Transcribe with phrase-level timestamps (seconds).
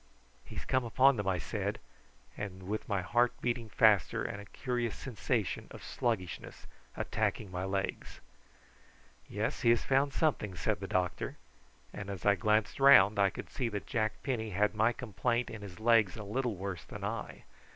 [0.43, 1.77] "He has come upon them," I said,
[2.39, 6.65] with my heart beating faster and a curious sensation of sluggishness
[6.97, 8.19] attacking my legs.
[9.29, 11.37] "Yes, he has found something," said the doctor;
[11.93, 15.61] and as I glanced round I could see that Jack Penny had my complaint in
[15.61, 17.43] his legs a little worse than I.